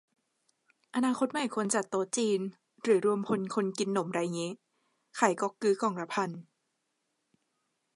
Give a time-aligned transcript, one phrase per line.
[0.95, 2.39] อนาคตใหม่ควรจัดโต๊ะจีน
[2.83, 4.51] หรือรวมพลคนกินหนมไรงี้
[5.19, 6.29] ขายก็อกกึ้กล่องละพัน